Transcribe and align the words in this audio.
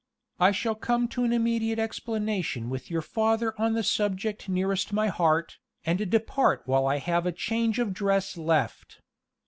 I 0.39 0.49
shall 0.49 0.73
come 0.73 1.07
to 1.09 1.23
an 1.25 1.31
immediate 1.31 1.77
explanation 1.77 2.71
with 2.71 2.89
your 2.89 3.03
father 3.03 3.53
on 3.61 3.73
the 3.73 3.83
subject 3.83 4.49
nearest 4.49 4.91
my 4.91 5.09
heart, 5.09 5.59
and 5.85 6.09
depart 6.09 6.63
while 6.65 6.87
I 6.87 6.97
have 6.97 7.27
a 7.27 7.31
change 7.31 7.77
of 7.77 7.93
dress 7.93 8.35
left. 8.35 8.99